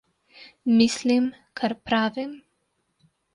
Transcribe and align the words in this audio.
Mislim, 0.77 1.27
kar 1.61 1.75
pravim. 1.91 2.33